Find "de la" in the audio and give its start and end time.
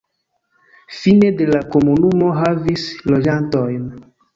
1.43-1.61